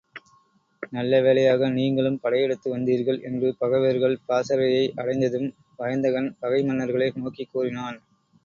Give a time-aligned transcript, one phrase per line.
[0.93, 5.47] நல்லவேளையாக நீங்களும் படையெடுத்து வந்தீர்கள் என்று பகைவர்கள் பாசறையை அடைந்ததும்
[5.79, 7.99] வயந்தகன் பகைமன்னர்களை நோக்கிக் கூறினான்.